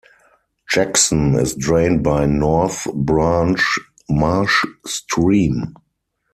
Jackson 0.67 1.35
is 1.35 1.53
drained 1.53 2.03
by 2.03 2.25
North 2.25 2.87
Branch 2.91 3.61
Marsh 4.09 4.65
Stream. 4.83 5.75